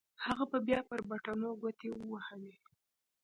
[0.25, 2.55] هغه بيا پر بټنو گوټې ووهلې.